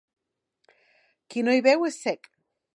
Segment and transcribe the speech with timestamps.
[1.29, 2.35] Qui no hi veu és cec.